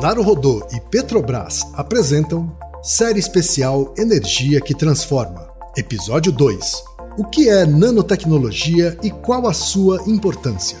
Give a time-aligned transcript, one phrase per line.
[0.00, 5.48] Naruhodô e Petrobras apresentam Série Especial Energia que Transforma.
[5.76, 6.84] Episódio 2.
[7.18, 10.78] O que é nanotecnologia e qual a sua importância?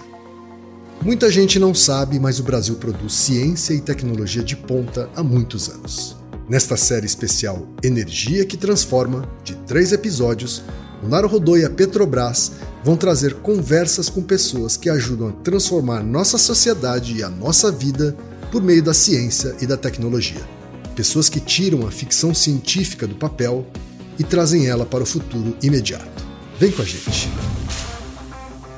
[1.02, 5.68] Muita gente não sabe, mas o Brasil produz ciência e tecnologia de ponta há muitos
[5.68, 6.16] anos.
[6.48, 10.62] Nesta série especial Energia que Transforma, de três episódios,
[11.02, 12.52] o Naruhodô e a Petrobras
[12.84, 18.16] vão trazer conversas com pessoas que ajudam a transformar nossa sociedade e a nossa vida
[18.50, 20.40] por meio da ciência e da tecnologia.
[20.94, 23.66] Pessoas que tiram a ficção científica do papel
[24.18, 26.26] e trazem ela para o futuro imediato.
[26.58, 27.30] Vem com a gente!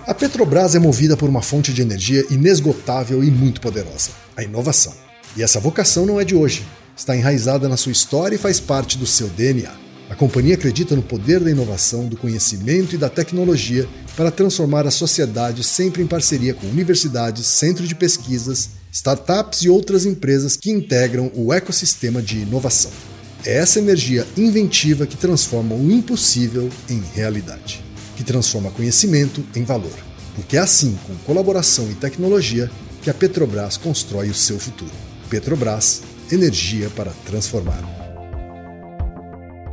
[0.07, 4.93] A Petrobras é movida por uma fonte de energia inesgotável e muito poderosa: a inovação.
[5.37, 6.67] E essa vocação não é de hoje,
[6.97, 9.71] está enraizada na sua história e faz parte do seu DNA.
[10.11, 14.91] A companhia acredita no poder da inovação, do conhecimento e da tecnologia para transformar a
[14.91, 21.31] sociedade sempre em parceria com universidades, centros de pesquisas startups e outras empresas que integram
[21.35, 22.91] o ecossistema de inovação.
[23.45, 27.83] É essa energia inventiva que transforma o impossível em realidade,
[28.17, 29.97] que transforma conhecimento em valor.
[30.35, 32.71] Porque é assim, com colaboração e tecnologia,
[33.03, 34.93] que a Petrobras constrói o seu futuro.
[35.31, 37.83] Petrobras, energia para transformar.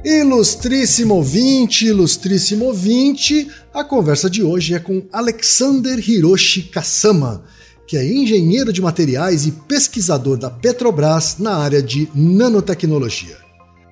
[0.06, 7.44] Ilustríssimo ouvinte, ilustríssimo ouvinte, a conversa de hoje é com Alexander Hiroshi Kasama,
[7.88, 13.48] que é engenheiro de materiais e pesquisador da Petrobras na área de nanotecnologia.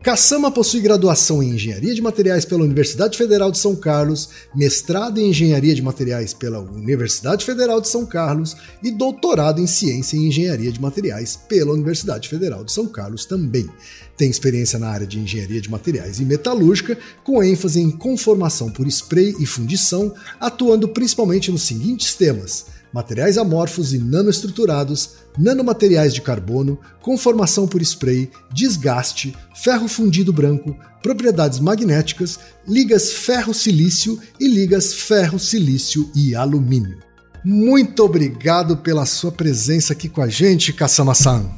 [0.06, 5.30] Kassama possui graduação em Engenharia de Materiais pela Universidade Federal de São Carlos, mestrado em
[5.30, 10.72] Engenharia de Materiais pela Universidade Federal de São Carlos e doutorado em Ciência e Engenharia
[10.72, 13.68] de Materiais pela Universidade Federal de São Carlos também.
[14.16, 18.86] Tem experiência na área de Engenharia de Materiais e Metalúrgica, com ênfase em conformação por
[18.86, 26.80] spray e fundição, atuando principalmente nos seguintes temas: materiais amorfos e nanoestruturados, nanomateriais de carbono,
[27.02, 36.34] conformação por spray, desgaste, ferro fundido branco, propriedades magnéticas, ligas ferro-silício e ligas ferro-silício e
[36.34, 36.98] alumínio.
[37.44, 41.52] Muito obrigado pela sua presença aqui com a gente, Kassama-san.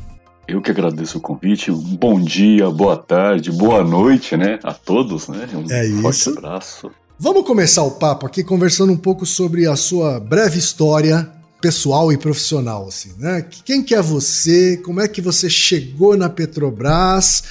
[0.47, 1.72] Eu que agradeço o convite.
[1.72, 4.57] Bom dia, boa tarde, boa noite, né?
[4.63, 5.47] A todos, né?
[5.53, 6.29] Um é forte isso.
[6.31, 6.91] abraço.
[7.19, 12.18] Vamos começar o papo aqui conversando um pouco sobre a sua breve história pessoal e
[12.18, 13.45] profissional, assim, né?
[13.66, 14.78] Quem que é você?
[14.78, 17.44] Como é que você chegou na Petrobras?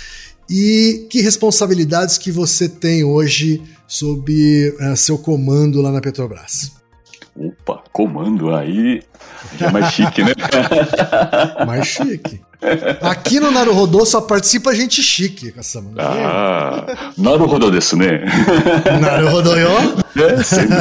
[0.49, 6.73] E que responsabilidades que você tem hoje sob uh, seu comando lá na Petrobras?
[7.39, 9.03] Opa, comando aí
[9.61, 10.33] é mais chique, né?
[11.67, 12.41] mais chique.
[13.03, 15.91] Aqui no Naruhodô só participa gente chique, Kassama.
[15.99, 18.25] Ah, Naruhodô desu, né?
[19.01, 19.69] Naruhodô yo?
[20.17, 20.77] É, sempre.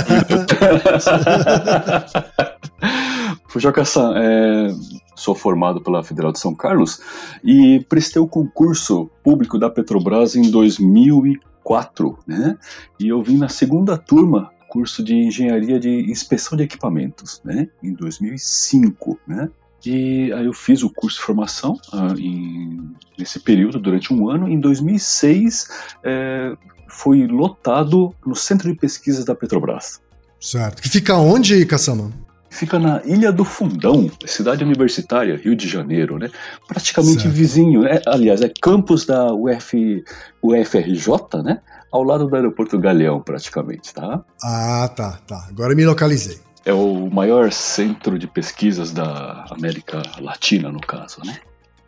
[3.50, 4.68] Fujioka-san, é,
[5.16, 7.02] sou formado pela Federal de São Carlos
[7.44, 12.58] e prestei o concurso público da Petrobras em 2004, né?
[12.98, 17.94] E eu vim na segunda turma curso de engenharia de inspeção de equipamentos, né, em
[17.94, 19.50] 2005, né.
[19.86, 24.50] E aí eu fiz o curso de formação uh, em, nesse período, durante um ano.
[24.50, 25.68] Em 2006,
[26.04, 26.58] é,
[26.90, 30.02] foi lotado no Centro de Pesquisas da Petrobras.
[30.40, 30.82] Certo.
[30.82, 32.12] Que fica onde, Caçama?
[32.50, 36.32] Fica na Ilha do Fundão, cidade universitária, Rio de Janeiro, né?
[36.68, 37.36] Praticamente certo.
[37.36, 38.02] vizinho, né?
[38.08, 40.04] aliás, é campus da UF,
[40.42, 41.62] UFRJ, né?
[41.96, 44.22] Ao lado do aeroporto Galeão, praticamente, tá?
[44.44, 45.46] Ah, tá, tá.
[45.50, 46.40] Agora me localizei.
[46.66, 51.40] É o maior centro de pesquisas da América Latina, no caso, né?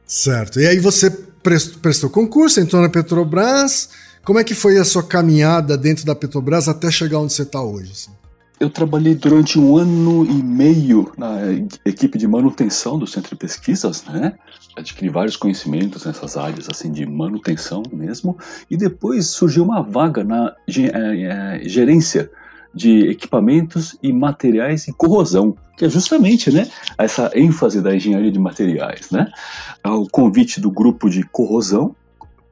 [0.06, 0.62] Certo.
[0.62, 1.10] E aí você
[1.82, 3.90] prestou concurso, entrou na Petrobras.
[4.24, 7.62] Como é que foi a sua caminhada dentro da Petrobras até chegar onde você está
[7.62, 7.92] hoje?
[7.92, 8.12] Assim?
[8.60, 11.38] Eu trabalhei durante um ano e meio na
[11.86, 14.34] equipe de manutenção do centro de pesquisas, né?
[14.76, 18.36] Adquiri vários conhecimentos nessas áreas, assim, de manutenção mesmo.
[18.70, 22.32] E depois surgiu uma vaga na é, é, gerência
[22.74, 26.68] de equipamentos e materiais e corrosão, que é justamente, né,
[26.98, 29.32] essa ênfase da engenharia de materiais, né?
[29.86, 31.96] O convite do grupo de corrosão,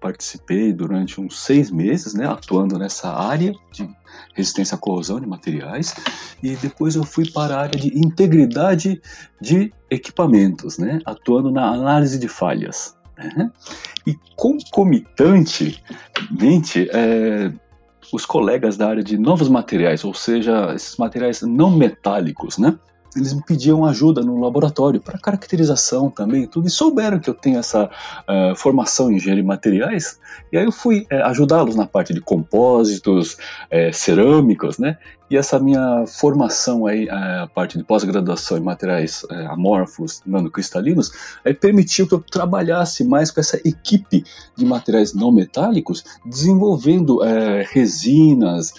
[0.06, 3.90] participei durante uns seis meses, né, atuando nessa área de
[4.36, 5.96] resistência à corrosão de materiais,
[6.44, 9.02] e depois eu fui para a área de integridade
[9.42, 12.96] de equipamentos, né, atuando na análise de falhas.
[13.18, 13.52] Né?
[14.06, 15.82] E concomitantemente,
[16.92, 17.52] é,
[18.14, 22.78] os colegas da área de novos materiais, ou seja, esses materiais não metálicos, né,
[23.16, 27.58] eles me pediam ajuda no laboratório para caracterização também, tudo, e souberam que eu tenho
[27.58, 30.20] essa uh, formação em engenharia de materiais,
[30.52, 34.98] e aí eu fui uh, ajudá-los na parte de compósitos, uh, cerâmicos, né?
[35.28, 41.12] E essa minha formação aí, a parte de pós-graduação em materiais amorfos, nanocristalinos,
[41.44, 44.24] aí permitiu que eu trabalhasse mais com essa equipe
[44.56, 47.22] de materiais não metálicos, desenvolvendo
[47.72, 48.76] resinas,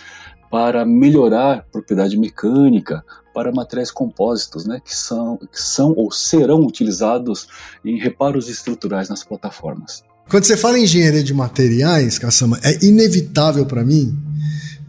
[0.50, 3.04] para melhorar a propriedade mecânica,
[3.36, 7.46] para materiais compósitos, né, que são, que são ou serão utilizados
[7.84, 10.02] em reparos estruturais nas plataformas.
[10.26, 14.18] Quando você fala em engenharia de materiais, Caçama, é inevitável para mim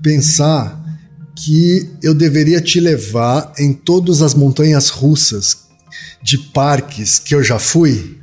[0.02, 0.82] pensar
[1.36, 5.68] que eu deveria te levar em todas as montanhas russas
[6.24, 8.18] de parques que eu já fui,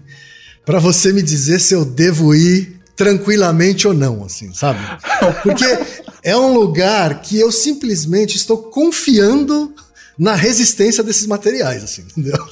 [0.65, 4.81] para você me dizer se eu devo ir tranquilamente ou não, assim, sabe?
[5.45, 5.67] Porque
[6.23, 9.75] é um lugar que eu simplesmente estou confiando
[10.19, 12.47] na resistência desses materiais, assim, entendeu?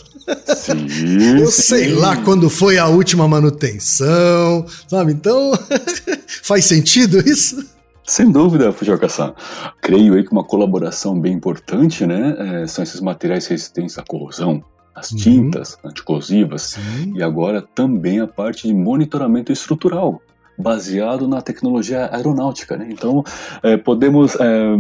[0.56, 1.94] Sim, eu sei sim.
[1.94, 5.12] lá quando foi a última manutenção, sabe?
[5.12, 5.52] Então,
[6.42, 7.64] faz sentido isso?
[8.04, 9.34] Sem dúvida, Fujioka-san.
[9.80, 14.62] Creio aí que uma colaboração bem importante, né, é, são esses materiais resistentes à corrosão,
[14.94, 15.18] as uhum.
[15.18, 17.14] tintas anticorrosivas Sim.
[17.14, 20.20] e agora também a parte de monitoramento estrutural
[20.58, 22.76] baseado na tecnologia aeronáutica.
[22.76, 22.88] Né?
[22.90, 23.24] Então,
[23.62, 24.76] é, podemos é,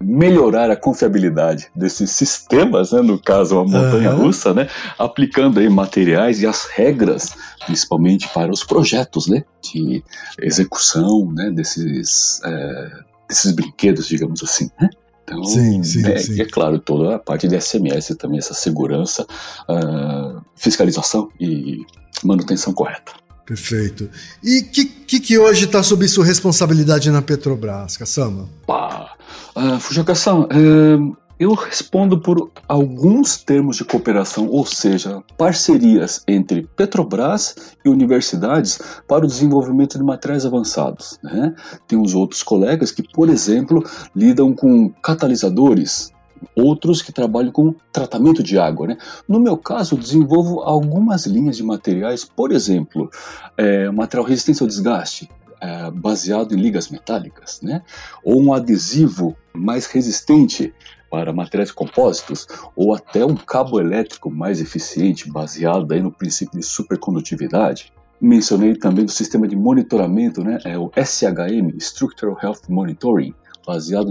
[0.00, 3.00] melhorar a confiabilidade desses sistemas, né?
[3.00, 4.56] no caso a montanha-russa, uhum.
[4.56, 4.68] né?
[4.98, 7.34] aplicando aí materiais e as regras,
[7.64, 9.44] principalmente para os projetos né?
[9.62, 10.02] de
[10.40, 11.50] execução né?
[11.50, 12.90] desses, é,
[13.28, 14.70] desses brinquedos, digamos assim.
[14.80, 14.88] Né?
[15.30, 16.34] Então, sim, sim, é, sim.
[16.34, 19.24] E é claro, toda a parte de SMS também, essa segurança,
[19.68, 21.84] uh, fiscalização e
[22.24, 23.12] manutenção correta.
[23.50, 24.08] Perfeito.
[24.44, 28.48] E o que, que, que, hoje está sob sua responsabilidade na Petrobras, Caçama?
[28.64, 29.16] Pá,
[29.56, 37.56] uh, Fujioka-san, uh, eu respondo por alguns termos de cooperação, ou seja, parcerias entre Petrobras
[37.84, 41.18] e universidades para o desenvolvimento de materiais avançados.
[41.20, 41.52] Né?
[41.88, 43.82] Tem os outros colegas que, por exemplo,
[44.14, 46.12] lidam com catalisadores,
[46.54, 48.88] outros que trabalham com tratamento de água.
[48.88, 48.98] Né?
[49.28, 53.10] No meu caso, desenvolvo algumas linhas de materiais, por exemplo,
[53.56, 57.82] é, material resistente ao desgaste, é, baseado em ligas metálicas, né?
[58.24, 60.72] ou um adesivo mais resistente
[61.10, 62.46] para materiais compósitos,
[62.76, 67.92] ou até um cabo elétrico mais eficiente, baseado aí no princípio de supercondutividade.
[68.20, 70.58] Mencionei também do sistema de monitoramento, né?
[70.64, 73.34] é o SHM, Structural Health Monitoring,
[73.66, 74.10] baseado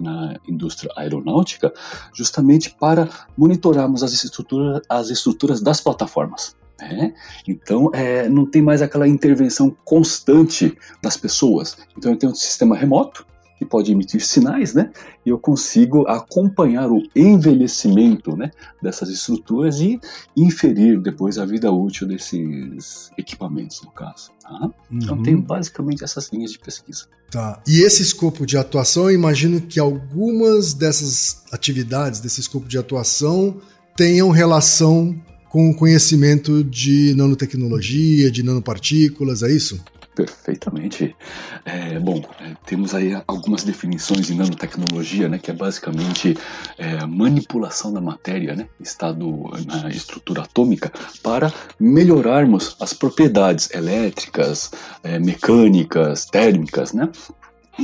[0.00, 1.72] na indústria aeronáutica,
[2.14, 6.56] justamente para monitorarmos as estruturas, as estruturas das plataformas.
[6.80, 7.14] Né?
[7.46, 11.76] Então, é, não tem mais aquela intervenção constante das pessoas.
[11.96, 13.26] Então, eu tenho um sistema remoto
[13.62, 14.90] que pode emitir sinais, né?
[15.24, 18.50] E eu consigo acompanhar o envelhecimento, né,
[18.82, 20.00] dessas estruturas e
[20.36, 24.30] inferir depois a vida útil desses equipamentos, no caso.
[24.42, 24.50] Tá?
[24.52, 24.98] Então, uhum.
[25.02, 27.06] Então, tem basicamente essas linhas de pesquisa.
[27.30, 27.62] Tá.
[27.66, 33.60] E esse escopo de atuação, eu imagino que algumas dessas atividades, desse escopo de atuação,
[33.96, 35.14] tenham relação
[35.48, 39.80] com o conhecimento de nanotecnologia, de nanopartículas, é isso?
[40.14, 41.16] Perfeitamente.
[41.64, 46.36] É, bom, é, temos aí algumas definições de nanotecnologia, né, que é basicamente
[46.76, 50.92] é, manipulação da matéria, né, estado na estrutura atômica,
[51.22, 54.70] para melhorarmos as propriedades elétricas,
[55.02, 57.08] é, mecânicas, térmicas, né,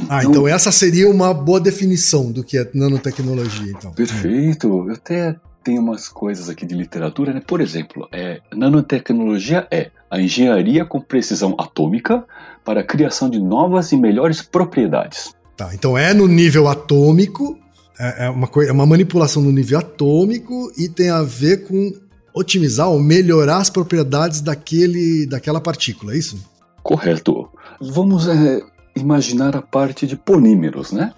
[0.08, 3.90] ah, então, então essa seria uma boa definição do que é nanotecnologia, então.
[3.92, 4.86] Perfeito.
[4.86, 5.34] Eu até
[5.68, 7.42] tem umas coisas aqui de literatura, né?
[7.46, 12.24] Por exemplo, é, nanotecnologia é a engenharia com precisão atômica
[12.64, 15.34] para a criação de novas e melhores propriedades.
[15.58, 17.58] Tá, então é no nível atômico,
[18.00, 21.92] é, é uma, é uma manipulação no nível atômico e tem a ver com
[22.32, 26.42] otimizar ou melhorar as propriedades daquele, daquela partícula, é isso?
[26.82, 27.46] Correto.
[27.78, 28.62] Vamos é,
[28.96, 31.12] imaginar a parte de polímeros, né?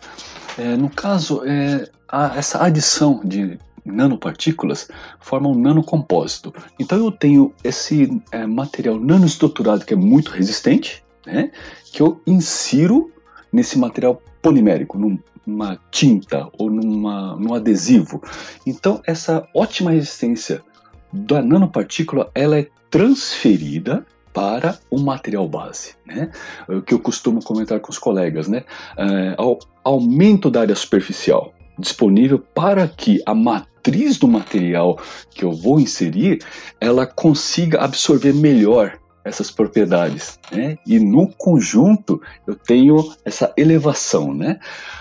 [0.59, 6.53] É, no caso, é, a, essa adição de nanopartículas formam um nanocompósito.
[6.79, 11.51] Então eu tenho esse é, material nanoestruturado que é muito resistente, né,
[11.93, 13.13] que eu insiro
[13.53, 14.99] nesse material polimérico,
[15.47, 18.23] numa tinta ou numa, num adesivo.
[18.67, 20.63] Então essa ótima resistência
[21.13, 26.31] da nanopartícula ela é transferida para o material base, né?
[26.69, 28.63] O que eu costumo comentar com os colegas, né?
[28.97, 34.99] É, ao aumento da área superficial disponível para que a matriz do material
[35.31, 36.41] que eu vou inserir,
[36.81, 40.77] ela consiga absorver melhor essas propriedades, né?
[40.87, 44.59] E no conjunto eu tenho essa elevação, né?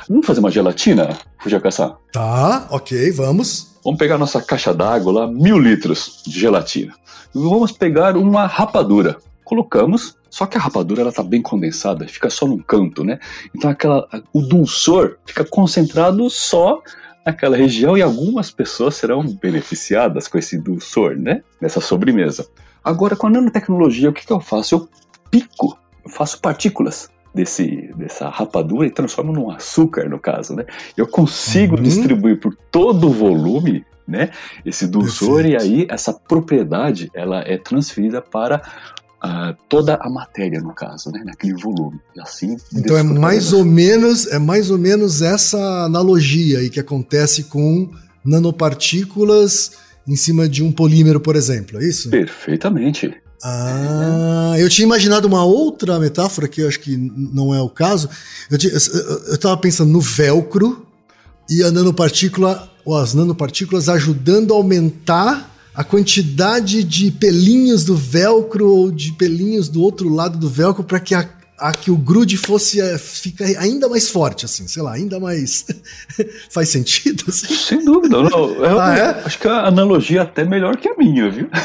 [0.07, 1.95] Vamos fazer uma gelatina, Fujaca-san?
[2.12, 3.77] Tá, ok, vamos.
[3.83, 6.93] Vamos pegar nossa caixa d'água lá, mil litros de gelatina.
[7.33, 9.17] Vamos pegar uma rapadura.
[9.43, 13.19] Colocamos, só que a rapadura ela tá bem condensada, fica só num canto, né?
[13.55, 16.81] Então aquela, o dulçor fica concentrado só
[17.25, 21.41] naquela região e algumas pessoas serão beneficiadas com esse dulçor, né?
[21.62, 22.48] Nessa sobremesa.
[22.83, 24.75] Agora, com a nanotecnologia, o que, que eu faço?
[24.75, 24.89] Eu
[25.29, 30.65] pico, eu faço partículas desse, dessa rapadura e transformo num açúcar, no caso, né?
[30.98, 31.83] Eu consigo uhum.
[31.83, 34.31] distribuir por todo o volume, né?
[34.65, 35.65] Esse dulçor Perfeito.
[35.65, 38.62] e aí essa propriedade, ela é transferida para
[39.22, 42.00] Uh, toda a matéria no caso, né, naquele volume.
[42.16, 42.56] E assim.
[42.74, 47.90] Então é mais ou menos é mais ou menos essa analogia aí que acontece com
[48.24, 49.72] nanopartículas
[50.08, 52.10] em cima de um polímero, por exemplo, é isso?
[52.10, 53.14] Perfeitamente.
[53.44, 58.10] Ah, eu tinha imaginado uma outra metáfora que eu acho que não é o caso.
[58.50, 60.86] Eu, estava pensando no velcro
[61.50, 68.68] e a nanopartícula, ou as nanopartículas ajudando a aumentar a quantidade de pelinhos do velcro
[68.68, 71.28] ou de pelinhos do outro lado do velcro para que a
[71.60, 75.66] a que o grude fosse é, fica ainda mais forte, assim, sei lá, ainda mais.
[76.50, 77.26] Faz sentido?
[77.28, 77.54] Assim?
[77.54, 78.22] Sem dúvida.
[78.24, 79.22] Não, eu, ah, é?
[79.26, 81.50] Acho que a analogia é até melhor que a minha, viu?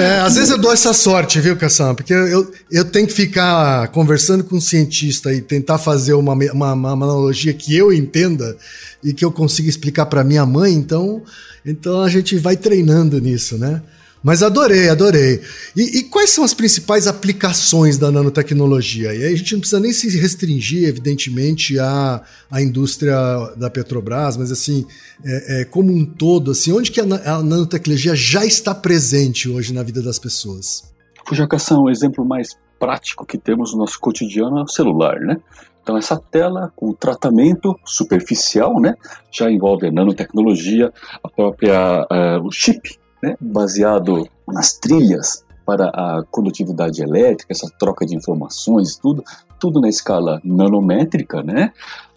[0.00, 1.94] é, às vezes eu dou essa sorte, viu, Cassam?
[1.94, 6.72] Porque eu, eu tenho que ficar conversando com um cientista e tentar fazer uma, uma,
[6.72, 8.56] uma analogia que eu entenda
[9.04, 11.22] e que eu consiga explicar para minha mãe, então,
[11.64, 13.82] então a gente vai treinando nisso, né?
[14.22, 15.40] Mas adorei, adorei.
[15.74, 19.14] E, e, quais são as principais aplicações da nanotecnologia?
[19.14, 23.16] E aí a gente não precisa nem se restringir, evidentemente, à, à indústria
[23.56, 24.86] da Petrobras, mas assim,
[25.24, 29.72] é, é, como um todo, assim, onde que a, a, nanotecnologia já está presente hoje
[29.72, 30.84] na vida das pessoas?
[31.26, 35.38] Fujacação, o exemplo mais prático que temos no nosso cotidiano é o celular, né?
[35.82, 38.94] Então essa tela com tratamento superficial, né,
[39.32, 46.24] já envolve a nanotecnologia, a própria uh, o chip né, baseado nas trilhas para a
[46.30, 49.22] condutividade elétrica, essa troca de informações, tudo,
[49.58, 51.72] tudo na escala nanométrica, né?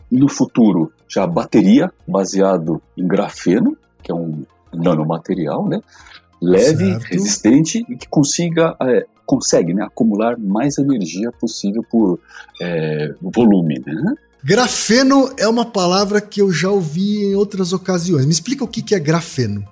[0.09, 4.43] No futuro, já a bateria baseado em grafeno, que é um
[4.73, 5.81] nanomaterial, né?
[6.41, 7.03] Leve, certo.
[7.03, 12.19] resistente e que consiga é, consegue né, acumular mais energia possível por
[12.61, 14.15] é, volume, né?
[14.43, 18.25] Grafeno é uma palavra que eu já ouvi em outras ocasiões.
[18.25, 19.63] Me explica o que é grafeno.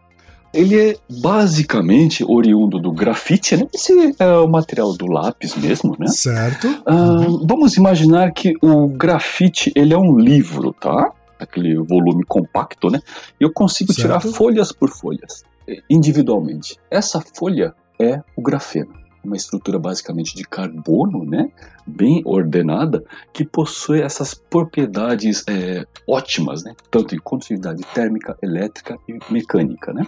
[0.53, 3.67] Ele é basicamente oriundo do grafite, né?
[3.74, 6.08] Esse é o material do lápis mesmo, né?
[6.08, 6.67] Certo.
[6.67, 11.12] Uh, vamos imaginar que o grafite ele é um livro, tá?
[11.39, 13.00] Aquele volume compacto, né?
[13.39, 14.08] E eu consigo certo.
[14.08, 15.43] tirar folhas por folhas,
[15.89, 16.77] individualmente.
[16.89, 21.50] Essa folha é o grafeno uma estrutura basicamente de carbono, né,
[21.86, 29.18] bem ordenada, que possui essas propriedades é, ótimas, né, tanto em condutividade térmica, elétrica e
[29.32, 30.06] mecânica, né,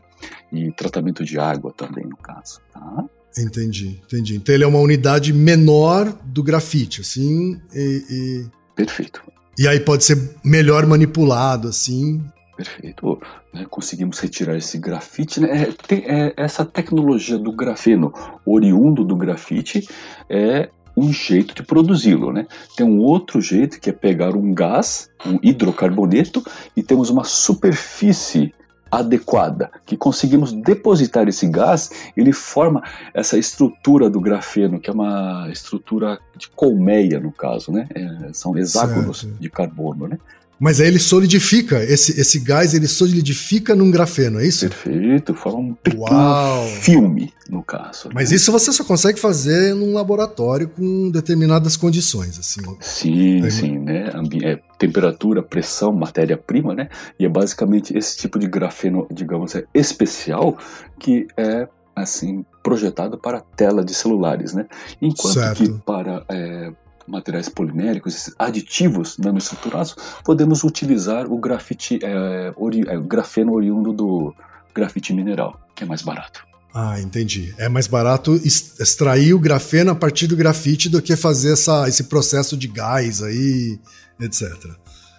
[0.52, 2.60] e tratamento de água também no caso.
[2.74, 3.06] Tá?
[3.38, 4.36] Entendi, entendi.
[4.36, 8.46] Então ele é uma unidade menor do grafite, assim, e, e...
[8.76, 9.22] Perfeito.
[9.58, 12.24] E aí pode ser melhor manipulado, assim.
[12.56, 13.20] Perfeito.
[13.54, 15.40] Né, conseguimos retirar esse grafite.
[15.40, 15.64] Né?
[15.64, 18.14] É, tem, é, essa tecnologia do grafeno
[18.46, 19.88] oriundo do grafite
[20.30, 22.32] é um jeito de produzi-lo.
[22.32, 22.46] Né?
[22.76, 26.44] Tem um outro jeito que é pegar um gás, um hidrocarboneto,
[26.76, 28.54] e temos uma superfície
[28.92, 35.50] adequada, que conseguimos depositar esse gás, ele forma essa estrutura do grafeno, que é uma
[35.52, 37.88] estrutura de colmeia, no caso, né?
[37.96, 39.40] É, são hexágonos certo.
[39.40, 40.20] de carbono, né?
[40.64, 44.62] Mas aí ele solidifica, esse, esse gás ele solidifica num grafeno, é isso?
[44.70, 46.66] Perfeito, forma um pequeno Uau.
[46.68, 48.08] filme, no caso.
[48.14, 48.38] Mas né?
[48.38, 52.62] isso você só consegue fazer num laboratório com determinadas condições, assim.
[52.80, 54.10] Sim, sim, né?
[54.42, 56.88] É, temperatura, pressão, matéria-prima, né?
[57.20, 60.58] E é basicamente esse tipo de grafeno, digamos, é especial
[60.98, 64.66] que é assim projetado para tela de celulares, né?
[65.02, 65.58] Enquanto certo.
[65.58, 66.72] que para é,
[67.08, 74.36] materiais poliméricos, aditivos nanoestruturados, podemos utilizar o grafite, é, ori, é, grafeno oriundo do
[74.74, 76.46] grafite mineral, que é mais barato.
[76.74, 77.54] Ah, entendi.
[77.60, 82.06] É mais barato extrair o grafeno a partir do grafite do que fazer essa, esse
[82.06, 83.80] processo de gás aí,
[84.20, 84.52] etc.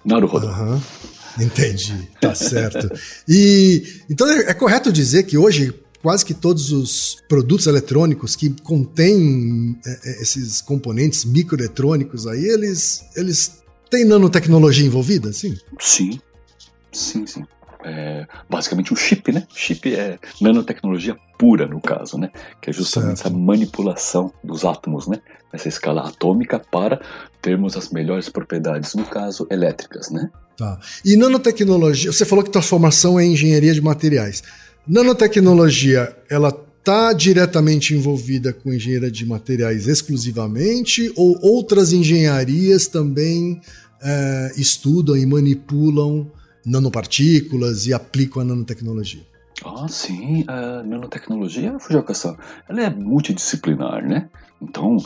[0.05, 0.49] Naruhodo.
[0.49, 0.81] Uhum.
[1.39, 2.91] Entendi, tá certo.
[3.29, 8.51] E então é, é correto dizer que hoje quase que todos os produtos eletrônicos que
[8.63, 15.57] contêm é, é, esses componentes microeletrônicos aí, eles, eles têm nanotecnologia envolvida, sim?
[15.81, 16.21] Sim,
[16.93, 17.43] sim, sim.
[17.83, 19.47] é, basicamente um chip, né?
[19.55, 22.31] Chip é nanotecnologia pura, no caso, né?
[22.61, 23.29] Que é justamente certo.
[23.29, 25.23] essa manipulação dos átomos, né?
[25.51, 27.01] Nessa escala atômica para
[27.41, 30.31] termos as melhores propriedades, no caso, elétricas, né?
[30.55, 30.79] Tá.
[31.03, 34.43] E nanotecnologia, você falou que tua formação é engenharia de materiais.
[34.87, 43.63] Nanotecnologia, ela está diretamente envolvida com engenharia de materiais exclusivamente ou outras engenharias também
[44.03, 46.31] é, estudam e manipulam
[46.67, 49.23] nanopartículas e aplicam a nanotecnologia?
[49.65, 52.37] Ah, sim, a nanotecnologia, Fujioka-san,
[52.69, 54.29] ela é multidisciplinar, né?
[54.61, 54.99] Então,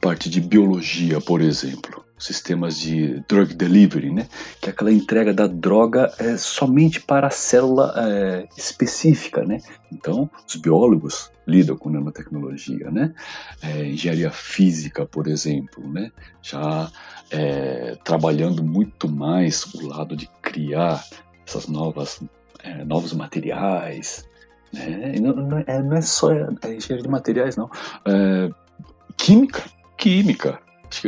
[0.00, 4.28] parte de biologia, por exemplo, sistemas de drug delivery, né?
[4.60, 9.58] Que é aquela entrega da droga é, somente para a célula é, específica, né?
[9.92, 13.14] Então, os biólogos lidam com nanotecnologia, né?
[13.62, 16.10] É, engenharia física, por exemplo, né?
[16.42, 16.90] Já
[17.30, 21.04] é, trabalhando muito mais o lado de criar
[21.46, 22.20] essas novas
[22.62, 24.26] é, novos materiais,
[24.72, 25.14] né?
[25.20, 27.70] Não, não, é, não, é, só engenharia de materiais, não.
[28.06, 28.50] É,
[29.16, 29.62] química,
[29.96, 30.63] química.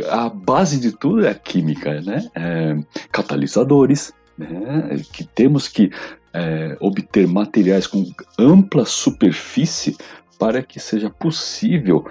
[0.09, 2.29] A base de tudo é a química, né?
[2.35, 2.77] É,
[3.11, 5.01] catalisadores, né?
[5.11, 5.91] Que temos que
[6.33, 8.05] é, obter materiais com
[8.37, 9.95] ampla superfície
[10.39, 12.05] para que seja possível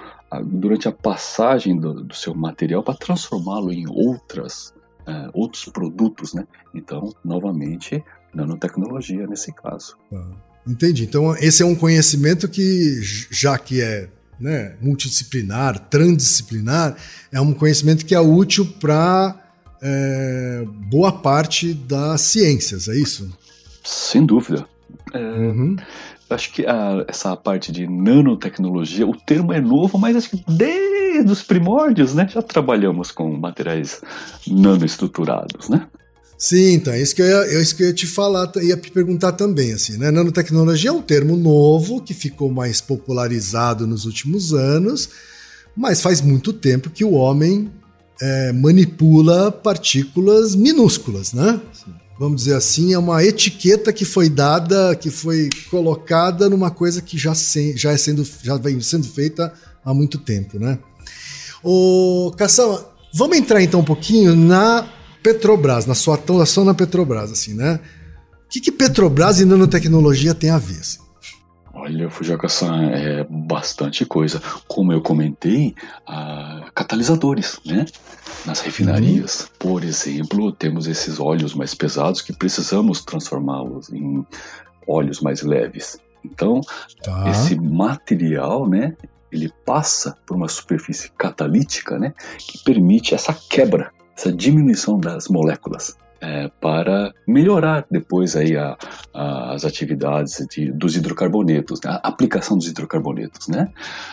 [0.44, 4.74] durante a passagem do, do seu material para transformá-lo em outras
[5.06, 6.46] uh, outros produtos, né?
[6.74, 8.02] Então, novamente,
[8.34, 9.96] nanotecnologia nesse caso.
[10.12, 10.32] Ah,
[10.66, 11.04] entendi.
[11.04, 16.96] Então, esse é um conhecimento que, já que é né, multidisciplinar, transdisciplinar,
[17.32, 19.34] é um conhecimento que é útil para
[19.82, 23.30] é, boa parte das ciências, é isso?
[23.84, 24.66] Sem dúvida.
[25.12, 25.76] É, uhum.
[26.28, 31.30] Acho que a, essa parte de nanotecnologia, o termo é novo, mas acho que desde
[31.30, 34.02] os primórdios, né, já trabalhamos com materiais
[34.46, 35.86] nanoestruturados, né?
[36.38, 38.76] Sim, então, é isso que eu ia, é isso que eu ia te falar, ia
[38.76, 40.10] te perguntar também, assim, né?
[40.10, 45.08] Nanotecnologia é um termo novo que ficou mais popularizado nos últimos anos,
[45.74, 47.70] mas faz muito tempo que o homem
[48.20, 51.60] é, manipula partículas minúsculas, né?
[52.18, 57.16] Vamos dizer assim, é uma etiqueta que foi dada, que foi colocada numa coisa que
[57.16, 59.52] já, se, já, é sendo, já vem sendo feita
[59.84, 60.78] há muito tempo, né?
[61.62, 64.86] O Cação, vamos entrar então um pouquinho na
[65.26, 67.80] Petrobras, na sua atuação na Petrobras, assim, né?
[68.44, 70.78] O que, que Petrobras e nanotecnologia tem a ver?
[70.78, 71.00] Assim?
[71.74, 74.40] Olha, Fujioka-san, é bastante coisa.
[74.68, 75.74] Como eu comentei,
[76.08, 77.86] uh, catalisadores, né?
[78.46, 79.46] Nas refinarias, uhum.
[79.58, 84.24] por exemplo, temos esses óleos mais pesados que precisamos transformá-los em
[84.86, 85.98] óleos mais leves.
[86.24, 86.60] Então,
[87.02, 87.28] tá.
[87.30, 88.96] esse material, né,
[89.32, 95.96] ele passa por uma superfície catalítica, né, que permite essa quebra essa diminuição das moléculas
[96.20, 98.76] é, para melhorar depois aí a,
[99.12, 101.90] a, as atividades de, dos hidrocarbonetos, né?
[102.02, 103.70] a aplicação dos hidrocarbonetos, né?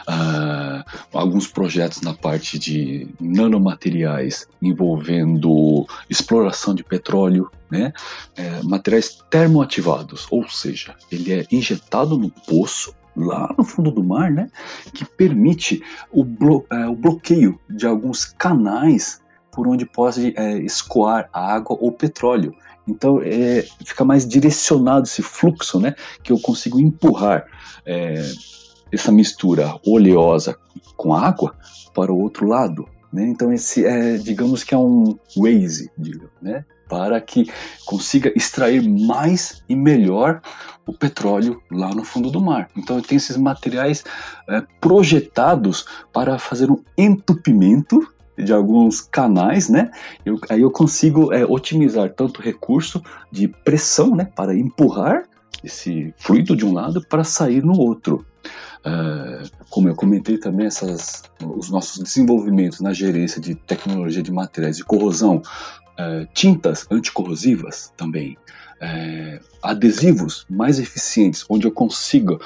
[0.07, 7.93] Ah, alguns projetos na parte de nanomateriais envolvendo exploração de petróleo, né?
[8.35, 14.31] É, materiais termoativados, ou seja, ele é injetado no poço lá no fundo do mar,
[14.31, 14.49] né,
[14.91, 19.21] que permite o, blo é, o bloqueio de alguns canais
[19.53, 22.55] por onde pode é, escoar água ou petróleo.
[22.87, 25.95] Então é, fica mais direcionado esse fluxo, né?
[26.21, 27.45] Que eu consigo empurrar
[27.85, 28.15] é,
[28.91, 30.57] essa mistura oleosa
[30.97, 31.55] com água
[31.93, 32.87] para o outro lado.
[33.11, 33.27] Né?
[33.27, 35.89] Então esse é, digamos que é um Waze,
[36.41, 36.65] né?
[36.89, 37.49] Para que
[37.85, 40.41] consiga extrair mais e melhor
[40.85, 42.69] o petróleo lá no fundo do mar.
[42.75, 44.03] Então tenho esses materiais
[44.49, 49.91] é, projetados para fazer um entupimento de alguns canais, né?
[50.26, 55.24] Eu, aí eu consigo é, otimizar tanto recurso de pressão, né, para empurrar
[55.63, 58.26] esse fluido de um lado para sair no outro.
[58.86, 64.76] Uh, como eu comentei também, essas, os nossos desenvolvimentos na gerência de tecnologia de materiais
[64.76, 68.38] de corrosão, uh, tintas anticorrosivas também,
[68.82, 72.41] uh, adesivos mais eficientes, onde eu consigo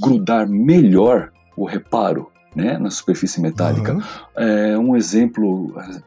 [0.00, 3.94] grudar melhor o reparo né, na superfície metálica.
[3.94, 4.02] Uhum.
[4.36, 6.02] É, um exemplo é,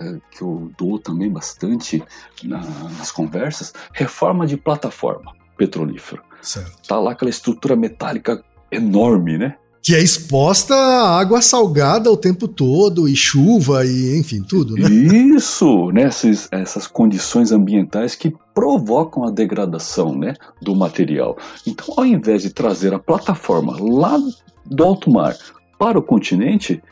[0.00, 2.02] é, que eu dou também bastante
[2.42, 2.58] na,
[2.98, 6.22] nas conversas, reforma de plataforma petrolífera.
[6.40, 6.88] Certo.
[6.88, 9.56] Tá lá aquela estrutura metálica enorme, né?
[9.82, 14.88] Que é exposta à água salgada o tempo todo, e chuva, e enfim, tudo, né?
[14.88, 16.02] Isso, né?
[16.02, 21.36] Essas, essas condições ambientais que provocam a degradação né, do material.
[21.66, 24.18] Então, ao invés de trazer a plataforma lá
[24.66, 25.34] do alto mar
[25.80, 26.82] para o continente,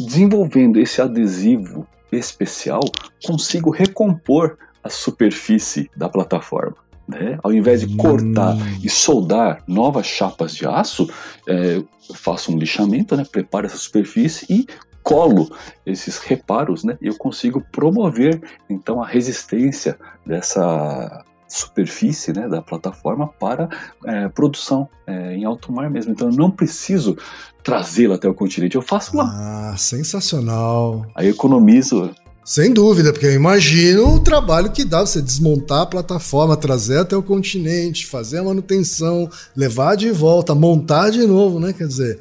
[0.00, 2.80] desenvolvendo esse adesivo especial,
[3.22, 6.76] consigo recompor a superfície da plataforma.
[7.06, 7.38] Né?
[7.42, 8.78] Ao invés de cortar hum.
[8.82, 11.10] e soldar novas chapas de aço,
[11.46, 13.24] é, eu faço um lixamento, né?
[13.30, 14.66] preparo essa superfície e
[15.02, 16.98] colo esses reparos, né?
[17.00, 23.68] E eu consigo promover então a resistência dessa superfície né, da plataforma para
[24.04, 26.12] é, produção é, em alto mar mesmo.
[26.12, 27.16] Então eu não preciso
[27.62, 29.72] trazê-la até o continente, eu faço lá.
[29.72, 31.06] Ah, sensacional.
[31.14, 32.10] Aí economizo
[32.48, 37.16] sem dúvida, porque eu imagino o trabalho que dá você desmontar a plataforma, trazer até
[37.16, 41.72] o continente, fazer a manutenção, levar de volta, montar de novo, né?
[41.72, 42.20] Quer dizer,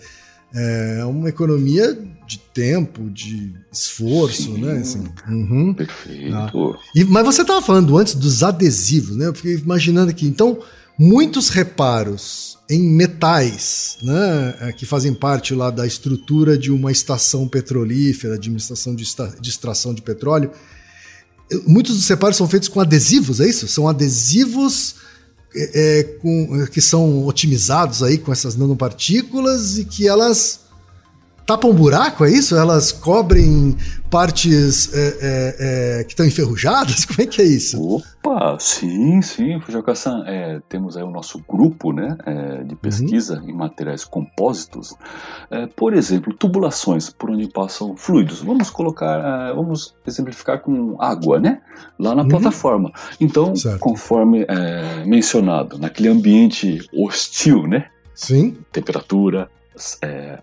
[0.55, 1.93] é uma economia
[2.25, 4.77] de tempo, de esforço, Sim, né?
[4.77, 5.73] Assim, uhum.
[5.73, 6.33] Perfeito.
[6.33, 6.51] Ah.
[6.95, 9.27] E, mas você estava falando antes dos adesivos, né?
[9.27, 10.25] Eu fiquei imaginando aqui.
[10.25, 10.59] Então,
[10.97, 17.47] muitos reparos em metais, né, é, que fazem parte lá da estrutura de uma estação
[17.47, 19.05] petrolífera, de uma estação de,
[19.39, 20.49] de extração de petróleo.
[21.67, 23.67] Muitos dos reparos são feitos com adesivos, é isso?
[23.67, 24.95] São adesivos
[25.55, 30.64] é, é com, que são otimizados aí com essas nanopartículas e que elas
[31.45, 32.55] tapam buraco, é isso?
[32.55, 33.77] Elas cobrem
[34.09, 37.03] partes é, é, é, que estão enferrujadas?
[37.05, 38.01] Como é que é isso?
[38.23, 43.49] Opa, sim, sim, Fujioka-san, é, temos aí o nosso grupo né, é, de pesquisa uhum.
[43.49, 44.95] em materiais compósitos.
[45.51, 48.41] É, por exemplo, tubulações por onde passam fluidos.
[48.41, 51.61] Vamos colocar, vamos exemplificar com água, né?
[51.99, 52.29] Lá na uhum.
[52.29, 52.91] plataforma.
[53.19, 53.79] Então, certo.
[53.79, 54.45] conforme
[55.05, 57.87] mencionado, naquele ambiente hostil, né?
[58.13, 58.57] Sim.
[58.71, 59.49] Temperatura,
[60.01, 60.39] é,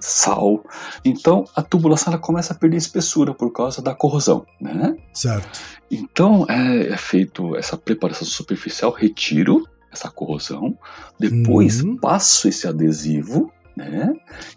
[0.00, 0.64] sal.
[1.04, 4.96] Então a tubulação ela começa a perder espessura por causa da corrosão, né?
[5.12, 5.60] Certo.
[5.90, 10.76] Então é, é feito essa preparação superficial, retiro essa corrosão,
[11.18, 11.96] depois uhum.
[11.96, 14.12] passo esse adesivo, né?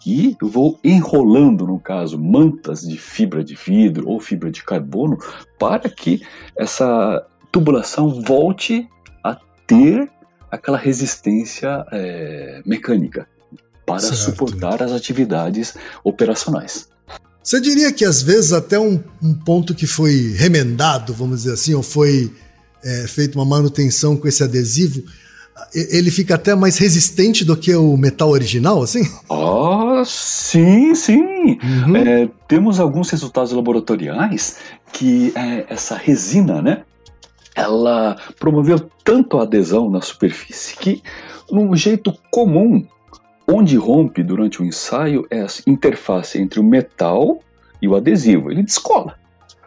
[0.05, 5.17] E vou enrolando, no caso, mantas de fibra de vidro ou fibra de carbono
[5.57, 6.21] para que
[6.55, 8.89] essa tubulação volte
[9.23, 10.11] a ter
[10.49, 13.27] aquela resistência é, mecânica
[13.99, 14.31] para certo.
[14.31, 16.89] suportar as atividades operacionais.
[17.43, 21.73] Você diria que às vezes até um, um ponto que foi remendado, vamos dizer assim,
[21.73, 22.31] ou foi
[22.83, 25.03] é, feita uma manutenção com esse adesivo,
[25.73, 29.03] ele fica até mais resistente do que o metal original, assim?
[29.29, 31.59] Ah, sim, sim.
[31.63, 31.95] Uhum.
[31.95, 34.57] É, temos alguns resultados laboratoriais
[34.91, 36.83] que é, essa resina, né?
[37.55, 41.03] Ela promoveu tanto a adesão na superfície que,
[41.51, 42.85] num jeito comum
[43.53, 47.41] Onde rompe durante o ensaio é a interface entre o metal
[47.81, 48.49] e o adesivo.
[48.51, 49.15] Ele descola.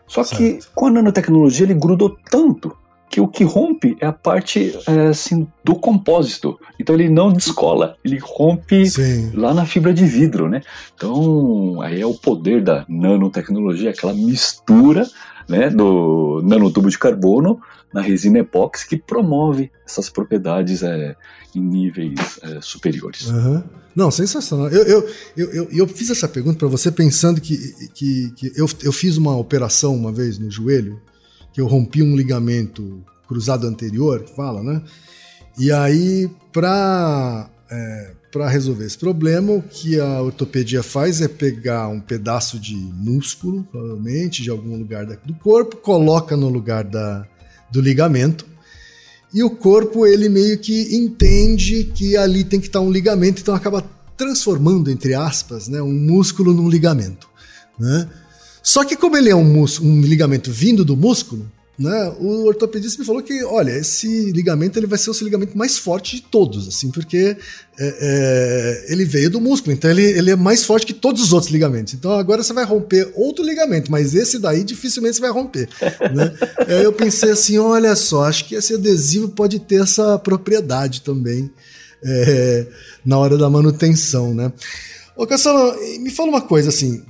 [0.07, 0.39] Só certo.
[0.39, 2.75] que com a nanotecnologia ele grudou tanto
[3.15, 6.59] que o que rompe é a parte é, assim, do compósito.
[6.81, 9.31] Então ele não descola, ele rompe Sim.
[9.35, 10.63] lá na fibra de vidro, né?
[10.97, 15.07] Então aí é o poder da nanotecnologia, aquela mistura
[15.49, 17.61] né, do nanotubo de carbono
[17.93, 21.17] na resina epóxi que promove essas propriedades é,
[21.55, 23.29] em níveis é, superiores.
[23.29, 23.63] Uhum.
[23.95, 24.69] Não, sensacional.
[24.69, 27.57] Eu, eu, eu, eu, eu fiz essa pergunta para você pensando que,
[27.95, 31.01] que, que eu, eu fiz uma operação uma vez no joelho,
[31.53, 34.83] que eu rompi um ligamento cruzado anterior, fala, né?
[35.57, 41.87] E aí, para é, para resolver esse problema, o que a ortopedia faz é pegar
[41.87, 47.25] um pedaço de músculo, provavelmente, de algum lugar do corpo, coloca no lugar da,
[47.71, 48.45] do ligamento,
[49.33, 53.55] e o corpo ele meio que entende que ali tem que estar um ligamento, então
[53.55, 57.29] acaba transformando, entre aspas, né, um músculo num ligamento.
[57.79, 58.09] Né?
[58.65, 63.07] Só que como ele é um, um ligamento vindo do músculo, né, o ortopedista me
[63.07, 66.91] falou que, olha, esse ligamento ele vai ser o ligamento mais forte de todos, assim,
[66.91, 67.37] porque
[67.77, 71.33] é, é, ele veio do músculo, então ele, ele é mais forte que todos os
[71.33, 71.95] outros ligamentos.
[71.95, 75.69] Então agora você vai romper outro ligamento, mas esse daí dificilmente você vai romper.
[76.15, 76.33] né?
[76.69, 81.51] Aí eu pensei assim, olha só, acho que esse adesivo pode ter essa propriedade também
[82.05, 82.67] é,
[83.05, 84.53] na hora da manutenção, né?
[85.17, 87.03] Ô, Cassano, me fala uma coisa assim,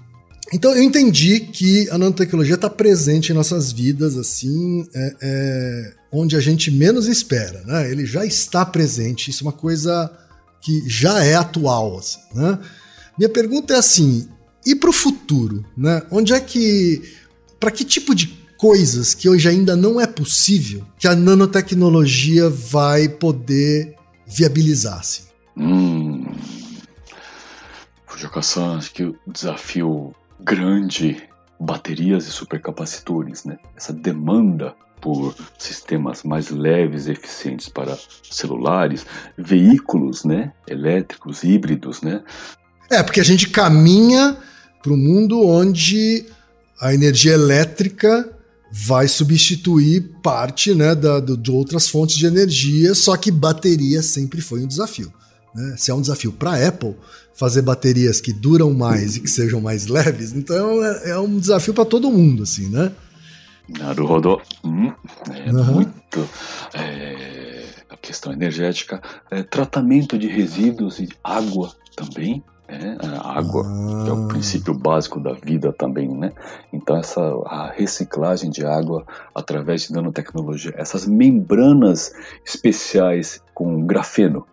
[0.52, 6.36] então eu entendi que a nanotecnologia está presente em nossas vidas, assim, é, é, onde
[6.36, 7.90] a gente menos espera, né?
[7.90, 10.10] Ele já está presente, isso é uma coisa
[10.60, 12.58] que já é atual, assim, né?
[13.18, 14.28] Minha pergunta é assim,
[14.66, 16.02] e para o futuro, né?
[16.10, 17.02] Onde é que,
[17.58, 18.26] para que tipo de
[18.58, 23.94] coisas que hoje ainda não é possível que a nanotecnologia vai poder
[24.26, 25.22] viabilizar, assim?
[25.56, 26.26] Hum,
[28.06, 33.58] Fujoka-san, acho que o desafio grande baterias e supercapacitores, né?
[33.76, 37.98] Essa demanda por sistemas mais leves e eficientes para
[38.30, 39.04] celulares,
[39.36, 40.52] veículos, né?
[40.66, 42.22] Elétricos, híbridos, né?
[42.90, 44.36] É, porque a gente caminha
[44.82, 46.26] para um mundo onde
[46.80, 48.30] a energia elétrica
[48.70, 54.62] vai substituir parte né, da, de outras fontes de energia, só que bateria sempre foi
[54.64, 55.12] um desafio.
[55.54, 55.74] Né?
[55.76, 56.96] Se é um desafio para a Apple
[57.34, 61.74] fazer baterias que duram mais e que sejam mais leves, então é, é um desafio
[61.74, 62.92] para todo mundo, assim, né?
[63.68, 64.40] Naruhodo.
[64.62, 64.92] Hum,
[65.30, 65.64] é uhum.
[65.64, 66.28] muito.
[66.74, 72.42] É, a questão energética, é, tratamento de resíduos e água também.
[72.66, 74.04] É, a água, ah.
[74.04, 74.28] que é o ah.
[74.28, 76.32] princípio básico da vida também, né?
[76.72, 82.12] Então essa a reciclagem de água através de nanotecnologia, essas membranas
[82.44, 84.46] especiais com grafeno,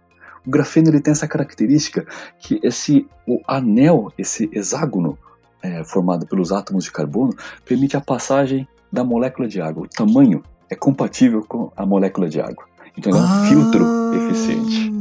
[0.46, 2.06] o grafeno ele tem essa característica
[2.40, 5.18] que esse o anel, esse hexágono
[5.62, 9.84] é, formado pelos átomos de carbono, permite a passagem da molécula de água.
[9.84, 12.66] O tamanho é compatível com a molécula de água.
[12.98, 14.92] Então é um ah, filtro eficiente.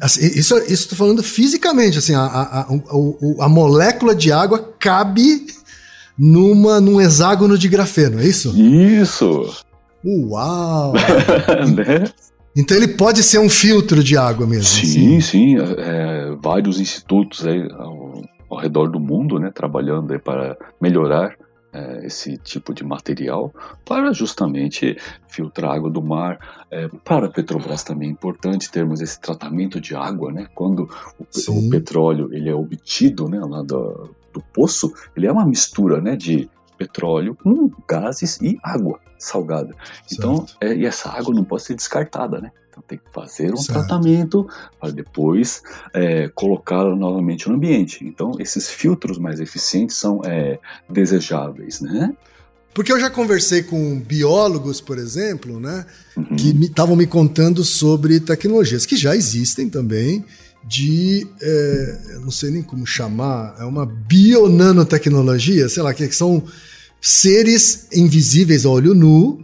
[0.00, 5.46] Assim, isso estou falando fisicamente, assim, a, a, a, a, molécula de água cabe
[6.18, 8.52] numa, num hexágono de grafeno, é isso?
[8.56, 9.64] Isso!
[10.04, 10.92] Uau!
[11.74, 12.10] né?
[12.56, 14.64] Então ele pode ser um filtro de água mesmo.
[14.64, 15.20] Sim, assim.
[15.20, 15.56] sim.
[15.58, 21.36] É, vários institutos aí ao, ao, redor do mundo, né, trabalhando aí para melhorar
[21.70, 23.52] é, esse tipo de material
[23.84, 24.96] para justamente
[25.28, 26.38] filtrar água do mar.
[26.70, 30.46] É, para a Petrobras também é importante termos esse tratamento de água, né?
[30.54, 30.88] Quando
[31.18, 36.00] o, o petróleo ele é obtido, né, lá do, do poço, ele é uma mistura,
[36.00, 39.74] né, de petróleo com gases e água salgada.
[40.12, 42.52] Então, é, e essa água não pode ser descartada, né?
[42.68, 43.78] Então tem que fazer um certo.
[43.78, 44.46] tratamento
[44.78, 45.62] para depois
[45.94, 48.04] é, colocá-la novamente no ambiente.
[48.04, 50.58] Então, esses filtros mais eficientes são é,
[50.88, 52.14] desejáveis, né?
[52.74, 56.36] Porque eu já conversei com biólogos, por exemplo, né, uhum.
[56.36, 60.22] que estavam me, me, contando sobre tecnologias que já existem também
[60.66, 66.42] de, é, não sei nem como chamar, é uma bionanotecnologia, sei lá, que são
[67.00, 69.38] seres invisíveis a olho nu,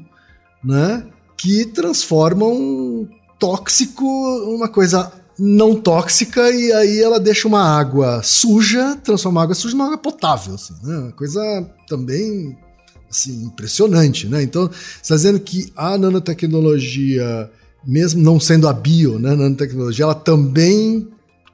[0.65, 1.07] né?
[1.37, 3.09] Que transformam
[3.39, 4.05] tóxico
[4.55, 9.75] uma coisa não tóxica e aí ela deixa uma água suja, transforma a água suja
[9.75, 10.99] numa água potável, assim, né?
[10.99, 11.41] Uma coisa
[11.89, 12.57] também
[13.13, 14.43] assim, impressionante, né?
[14.43, 14.71] Então,
[15.03, 17.51] está dizendo que a nanotecnologia,
[17.85, 21.09] mesmo não sendo a bio, né, nanotecnologia, ela também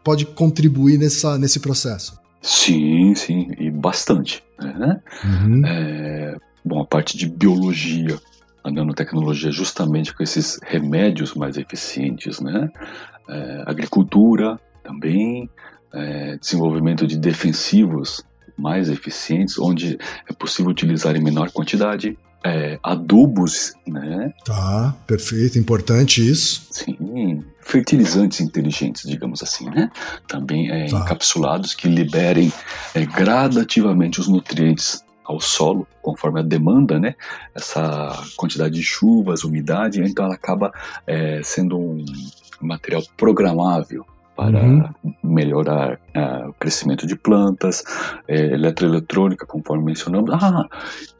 [0.04, 2.18] pode contribuir nessa, nesse processo.
[2.40, 4.42] Sim, sim, e bastante.
[4.58, 5.00] Né?
[5.24, 5.66] Uhum.
[5.66, 8.18] É, bom, a parte de biologia,
[8.64, 12.70] a nanotecnologia, justamente com esses remédios mais eficientes, né?
[13.28, 15.48] É, agricultura também,
[15.92, 18.24] é, desenvolvimento de defensivos
[18.56, 24.33] mais eficientes, onde é possível utilizar em menor quantidade, é, adubos, né?
[24.44, 26.66] Tá, perfeito, importante isso.
[26.70, 29.90] Sim, fertilizantes inteligentes, digamos assim, né?
[30.27, 30.98] Também é, tá.
[30.98, 32.53] encapsulados que liberem
[32.94, 37.14] é, gradativamente os nutrientes ao solo, conforme a demanda, né?
[37.55, 40.72] Essa quantidade de chuvas, umidade, então ela acaba
[41.07, 42.05] é, sendo um
[42.61, 44.07] material programável
[44.38, 44.88] para uhum.
[45.20, 47.83] melhorar uh, o crescimento de plantas,
[48.29, 50.31] é, eletroeletrônica, conforme mencionamos.
[50.33, 50.64] Ah,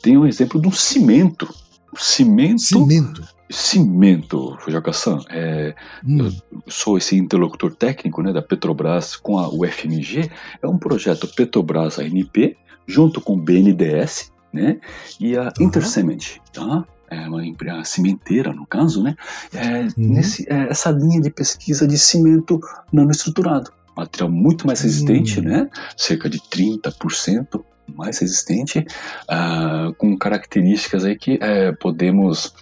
[0.01, 1.53] tem um exemplo de um cimento.
[1.97, 2.61] Cimento.
[2.61, 3.29] Cimento.
[3.51, 5.19] Cimento, Fujoka-san.
[5.31, 5.75] É,
[6.07, 6.27] hum.
[6.27, 6.33] Eu
[6.69, 10.31] sou esse interlocutor técnico né, da Petrobras com a UFMG.
[10.63, 14.79] É um projeto Petrobras ANP, junto com o BNDES né,
[15.19, 15.67] e a uhum.
[15.67, 16.39] Intercement.
[16.53, 16.87] Tá?
[17.11, 19.16] É uma, uma cimenteira, no caso, né?
[19.55, 19.92] É, uhum.
[19.97, 22.61] nesse, é, essa linha de pesquisa de cimento
[22.92, 23.73] nanoestruturado.
[23.97, 25.47] Material muito mais resistente, uhum.
[25.47, 25.71] né?
[25.97, 27.62] Cerca de 30%
[27.97, 28.87] mais resistente,
[29.25, 32.55] uh, com características aí que uh, podemos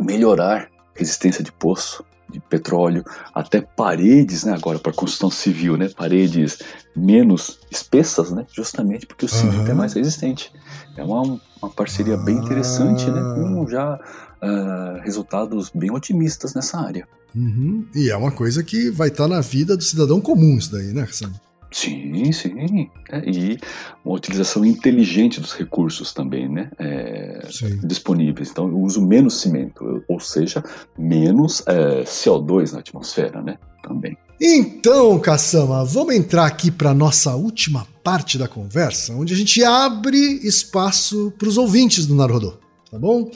[0.00, 3.04] melhorar resistência de poço, de petróleo,
[3.34, 6.58] até paredes, né, agora para construção civil, né, paredes
[6.96, 9.70] menos espessas, né, justamente porque o cimento uhum.
[9.70, 10.52] é mais resistente.
[10.96, 11.22] É uma,
[11.60, 17.06] uma parceria bem interessante, né, com já uh, resultados bem otimistas nessa área.
[17.34, 17.86] Uhum.
[17.94, 20.92] E é uma coisa que vai estar tá na vida do cidadão comum isso daí,
[20.92, 21.32] né, Sam?
[21.72, 22.90] Sim, sim.
[23.10, 23.58] É, e
[24.04, 26.70] uma utilização inteligente dos recursos também, né?
[26.78, 27.40] É,
[27.82, 28.50] disponíveis.
[28.50, 30.62] Então, eu uso menos cimento, ou seja,
[30.98, 33.58] menos é, CO2 na atmosfera, né?
[33.82, 34.16] Também.
[34.40, 40.16] Então, Kassama, vamos entrar aqui para nossa última parte da conversa, onde a gente abre
[40.16, 42.58] espaço para os ouvintes do Narodô,
[42.90, 43.30] tá bom?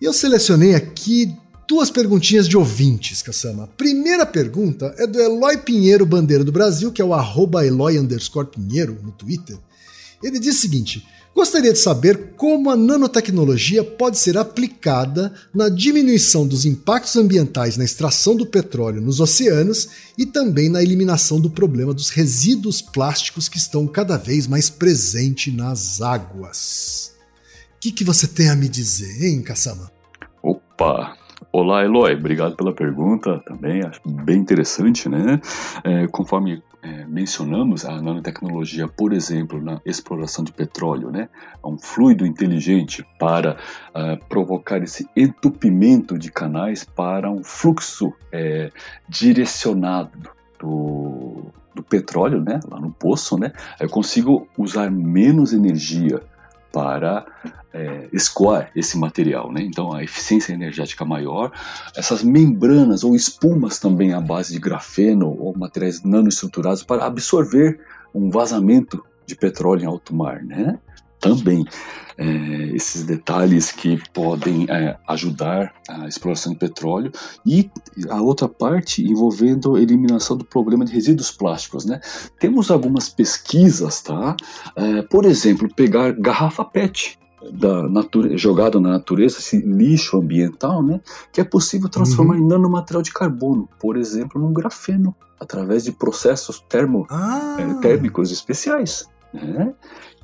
[0.00, 1.34] Eu selecionei aqui
[1.68, 3.68] duas perguntinhas de ouvintes, Cassama.
[3.76, 7.94] Primeira pergunta é do Eloy Pinheiro Bandeira do Brasil, que é o arroba Eloy
[8.52, 9.56] Pinheiro no Twitter.
[10.22, 16.46] Ele diz o seguinte: gostaria de saber como a nanotecnologia pode ser aplicada na diminuição
[16.46, 21.92] dos impactos ambientais na extração do petróleo nos oceanos e também na eliminação do problema
[21.92, 27.14] dos resíduos plásticos que estão cada vez mais presentes nas águas
[27.84, 29.92] que, que você tem a me dizer, hein, Kassama?
[30.42, 31.18] Opa!
[31.56, 35.40] Olá, Eloy, obrigado pela pergunta também, acho bem interessante, né?
[35.84, 41.28] É, conforme é, mencionamos a nanotecnologia, por exemplo, na exploração de petróleo, né?
[41.64, 43.56] É um fluido inteligente para
[43.90, 48.72] uh, provocar esse entupimento de canais para um fluxo é,
[49.08, 52.58] direcionado do, do petróleo, né?
[52.68, 53.52] Lá no poço, né?
[53.78, 56.20] Eu consigo usar menos energia
[56.74, 57.24] para
[57.72, 59.62] é, escoar esse material, né?
[59.62, 61.52] Então a eficiência energética maior,
[61.96, 67.80] essas membranas ou espumas também à base de grafeno ou materiais nanoestruturados para absorver
[68.12, 70.80] um vazamento de petróleo em alto mar, né?
[71.28, 71.64] Também
[72.16, 72.26] é,
[72.74, 77.10] esses detalhes que podem é, ajudar a exploração de petróleo
[77.44, 77.70] e
[78.08, 82.00] a outra parte envolvendo a eliminação do problema de resíduos plásticos, né?
[82.38, 84.36] Temos algumas pesquisas, tá?
[84.76, 87.18] É, por exemplo, pegar garrafa PET
[87.52, 90.98] da natureza, jogado na natureza, esse lixo ambiental, né,
[91.30, 92.44] que é possível transformar uhum.
[92.44, 97.56] em nanomaterial de carbono, por exemplo, num grafeno, através de processos termo, ah.
[97.58, 99.06] é, térmicos especiais.
[99.34, 99.74] Né?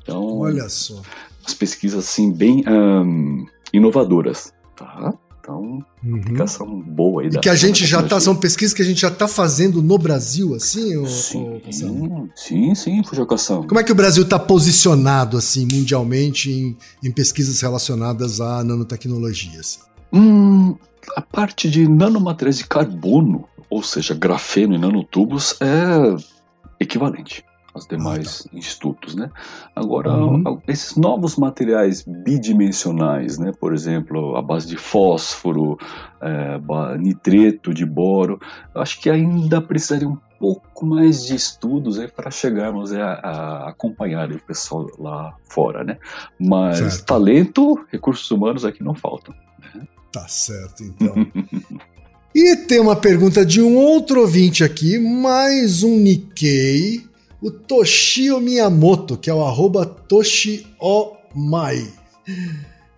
[0.02, 1.00] Então, olha só.
[1.46, 5.14] As pesquisas assim bem um, inovadoras, tá?
[5.40, 6.16] Então, uhum.
[6.16, 9.00] aplicação boa aí e da, que a gente já tá, são pesquisas que a gente
[9.00, 10.90] já está fazendo no Brasil, assim?
[11.06, 13.66] Sim, ou, sim, sim, Fujocação.
[13.66, 19.58] Como é que o Brasil está posicionado, assim, mundialmente em, em, pesquisas relacionadas à nanotecnologia?
[19.58, 19.80] Assim?
[20.12, 20.76] Hum,
[21.16, 26.16] a parte de nanomateriais de carbono, ou seja, grafeno e nanotubos, é
[26.78, 28.58] equivalente aos demais ah, tá.
[28.58, 29.30] institutos, né?
[29.74, 30.60] Agora, uhum.
[30.66, 33.52] esses novos materiais bidimensionais, né?
[33.58, 35.78] Por exemplo, a base de fósforo,
[36.20, 36.58] é,
[36.98, 38.40] nitreto de boro,
[38.74, 44.32] acho que ainda precisaria um pouco mais de estudos aí para chegarmos a, a acompanhar
[44.32, 45.98] o pessoal lá fora, né?
[46.38, 47.04] Mas certo.
[47.04, 49.34] talento, recursos humanos aqui não faltam.
[49.74, 49.86] Né?
[50.10, 51.14] Tá certo, então.
[52.34, 57.09] e tem uma pergunta de um outro ouvinte aqui, mais um Nikkei
[57.40, 61.88] o Toshio Miyamoto, que é o arroba Toshiomai.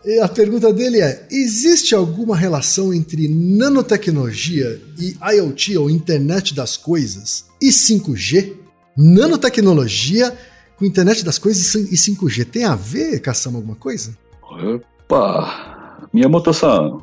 [0.04, 6.76] E a pergunta dele é: existe alguma relação entre nanotecnologia e IoT ou Internet das
[6.76, 8.56] Coisas e 5G?
[8.96, 10.36] Nanotecnologia
[10.76, 14.16] com Internet das Coisas e 5G tem a ver, Caçama, alguma coisa?
[14.42, 16.08] Opa!
[16.12, 16.98] Miyamoto-san,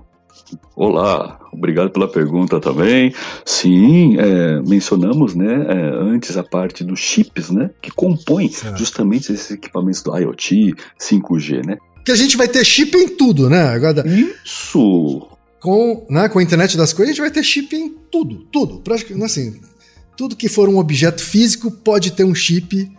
[0.76, 3.14] Olá, obrigado pela pergunta também.
[3.46, 9.52] Sim, é, mencionamos né, é, antes a parte dos chips, né, que compõem justamente esses
[9.52, 11.78] equipamentos do IoT, 5G, né?
[12.06, 13.62] Que a gente vai ter chip em tudo, né?
[13.70, 15.28] Agora, Isso!
[15.60, 18.80] Com, né, com a internet das coisas, a gente vai ter chip em tudo, tudo.
[18.80, 19.60] Praticamente, assim,
[20.16, 22.90] tudo que for um objeto físico pode ter um chip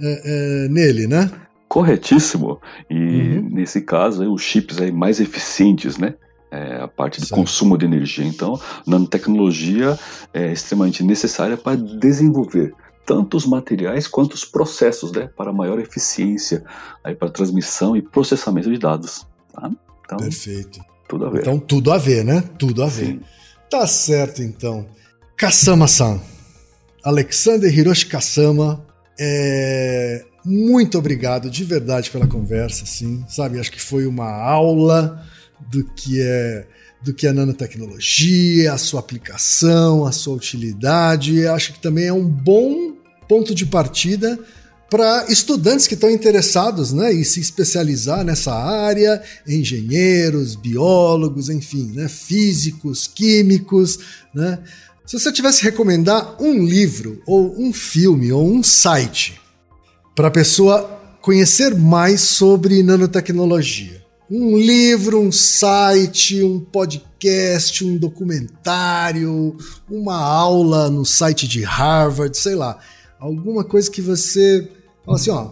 [0.00, 1.30] é, é nele, né?
[1.68, 2.60] Corretíssimo.
[2.90, 3.48] E uhum.
[3.52, 6.14] nesse caso, os chips aí mais eficientes, né?
[6.50, 8.24] É, a parte de consumo de energia.
[8.24, 9.98] Então, nanotecnologia
[10.32, 16.62] é extremamente necessária para desenvolver tanto os materiais quanto os processos, né, para maior eficiência,
[17.02, 19.26] aí para transmissão e processamento de dados.
[19.52, 19.70] Tá?
[20.04, 20.80] Então, Perfeito.
[21.08, 21.40] Tudo a ver.
[21.40, 22.44] Então, tudo a ver, né?
[22.58, 23.06] Tudo a ver.
[23.06, 23.20] Sim.
[23.70, 24.86] Tá certo, então.
[25.36, 26.20] Kasama-san.
[27.02, 28.84] Alexander Hiroshi Kasama,
[29.18, 30.24] é...
[30.44, 33.58] muito obrigado de verdade pela conversa, sim, sabe?
[33.58, 35.24] Acho que foi uma aula
[35.70, 36.66] do que é
[37.00, 41.46] do que é nanotecnologia, a sua aplicação, a sua utilidade.
[41.46, 42.92] Acho que também é um bom
[43.28, 44.36] ponto de partida
[44.90, 52.08] para estudantes que estão interessados né, em se especializar nessa área, engenheiros, biólogos, enfim, né,
[52.08, 53.98] físicos, químicos.
[54.34, 54.58] Né?
[55.06, 59.38] Se você tivesse recomendar um livro, ou um filme, ou um site
[60.16, 60.82] para a pessoa
[61.20, 63.97] conhecer mais sobre nanotecnologia,
[64.30, 69.56] um livro, um site, um podcast, um documentário,
[69.90, 72.78] uma aula no site de Harvard, sei lá,
[73.18, 74.70] alguma coisa que você
[75.04, 75.50] fala assim, ó,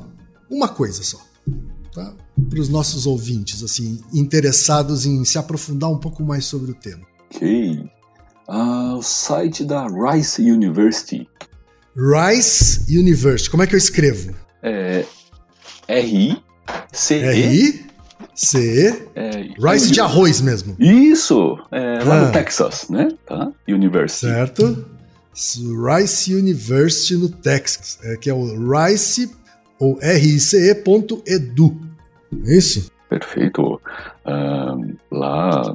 [0.50, 1.18] uma coisa só,
[1.92, 2.14] tá?
[2.50, 7.02] Para os nossos ouvintes, assim, interessados em se aprofundar um pouco mais sobre o tema.
[7.34, 7.88] Ok.
[8.48, 11.26] Uh, o site da Rice University.
[11.96, 13.50] Rice University.
[13.50, 14.34] Como é que eu escrevo?
[14.62, 15.04] É
[15.88, 17.22] R-I-C-E.
[17.22, 17.72] R-I?
[17.72, 17.86] C.
[19.14, 20.76] É, Rice de arroz mesmo.
[20.78, 21.58] Isso!
[21.72, 22.26] É, lá ah.
[22.26, 23.08] no Texas, né?
[23.26, 23.50] Tá?
[23.66, 24.26] University.
[24.26, 24.86] Certo.
[25.34, 29.34] Rice University no Texas, é, que é o rice
[29.78, 31.80] ou rice.edu.
[32.44, 32.90] É isso?
[33.08, 33.80] Perfeito.
[34.26, 35.74] Um, lá,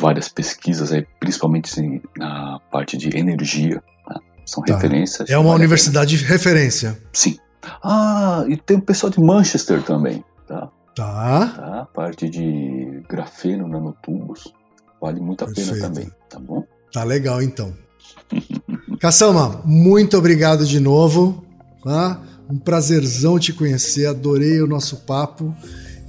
[0.00, 3.82] várias pesquisas, aí, principalmente assim, na parte de energia.
[4.08, 4.16] Né?
[4.46, 4.74] São tá.
[4.74, 5.28] referências.
[5.28, 6.98] É uma universidade de referência.
[7.12, 7.38] Sim.
[7.82, 10.24] Ah, e tem o pessoal de Manchester também.
[10.46, 10.70] Tá?
[10.98, 11.52] Tá.
[11.54, 11.80] Tá?
[11.82, 14.52] A parte de grafeno nanotubos
[15.00, 15.70] vale muito a Perfeito.
[15.74, 16.64] pena também, tá bom?
[16.92, 17.72] Tá legal então.
[18.98, 21.44] Caçama, muito obrigado de novo.
[21.84, 22.20] Tá?
[22.50, 25.54] Um prazerzão te conhecer, adorei o nosso papo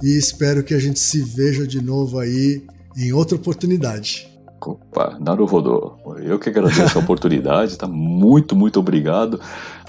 [0.02, 2.66] e espero que a gente se veja de novo aí
[2.96, 4.28] em outra oportunidade.
[4.60, 7.86] Opa, Naruhodô, eu que agradeço a oportunidade, tá?
[7.86, 9.40] Muito, muito obrigado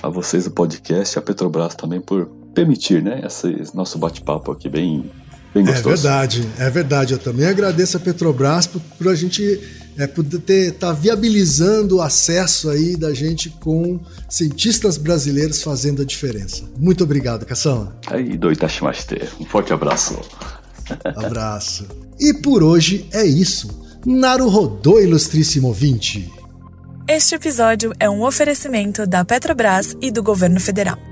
[0.01, 4.69] a vocês do podcast e a Petrobras também por permitir, né, esse nosso bate-papo aqui
[4.69, 5.09] bem,
[5.53, 5.89] bem gostoso.
[5.89, 7.13] É verdade, é verdade.
[7.13, 9.59] Eu também agradeço a Petrobras por, por a gente
[9.97, 13.99] é, poder estar tá viabilizando o acesso aí da gente com
[14.29, 16.63] cientistas brasileiros fazendo a diferença.
[16.77, 17.91] Muito obrigado, Cação.
[18.07, 19.29] Aí, do Itashimashite.
[19.39, 20.19] Um forte abraço.
[21.03, 21.85] Abraço.
[22.19, 23.81] E por hoje é isso.
[24.05, 26.31] Naruhodô, ilustríssimo ouvinte.
[27.07, 31.10] Este episódio é um oferecimento da Petrobras e do governo federal.